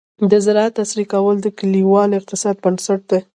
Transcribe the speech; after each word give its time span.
د 0.31 0.33
زراعت 0.45 0.75
عصري 0.83 1.05
کول 1.13 1.35
د 1.41 1.47
کليوال 1.59 2.09
اقتصاد 2.19 2.55
بنسټ 2.63 3.01
دی. 3.11 3.21